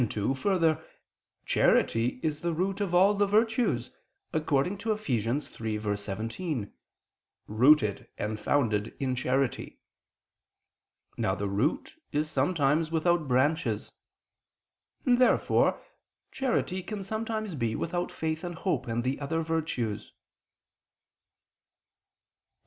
[0.09, 0.83] 2: Further,
[1.45, 3.91] charity is the root of all the virtues,
[4.33, 5.05] according to Eph.
[5.05, 6.71] 3:17:
[7.45, 9.79] "Rooted and founded in charity."
[11.17, 13.91] Now the root is sometimes without branches.
[15.05, 15.79] Therefore
[16.31, 20.13] charity can sometimes be without faith and hope, and the other virtues.
[20.13, 20.15] Obj.